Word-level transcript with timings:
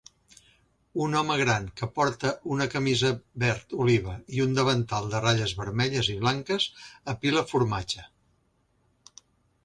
Un 1.07 1.15
home 1.17 1.33
gran 1.39 1.65
que 1.81 1.87
porta 1.97 2.31
una 2.55 2.65
camisa 2.75 3.11
verd 3.43 3.75
oliva 3.85 4.15
i 4.37 4.41
un 4.45 4.55
davantal 4.59 5.09
de 5.11 5.21
ratlles 5.25 5.53
vermelles 5.59 6.09
i 6.15 6.15
blanques 6.23 6.65
apila 7.13 7.45
formatge. 7.53 8.07